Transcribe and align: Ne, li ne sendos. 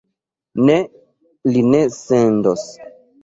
Ne, 0.69 0.77
li 1.51 1.63
ne 1.73 1.83
sendos. 1.99 2.65